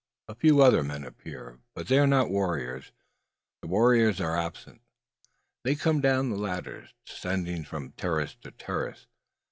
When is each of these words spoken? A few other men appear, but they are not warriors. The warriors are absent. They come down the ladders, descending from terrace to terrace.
A 0.27 0.33
few 0.33 0.63
other 0.63 0.81
men 0.83 1.03
appear, 1.03 1.59
but 1.75 1.87
they 1.87 1.99
are 1.99 2.07
not 2.07 2.31
warriors. 2.31 2.91
The 3.61 3.67
warriors 3.67 4.19
are 4.19 4.35
absent. 4.35 4.81
They 5.63 5.75
come 5.75 6.01
down 6.01 6.31
the 6.31 6.37
ladders, 6.39 6.95
descending 7.05 7.65
from 7.65 7.91
terrace 7.91 8.33
to 8.41 8.49
terrace. 8.49 9.05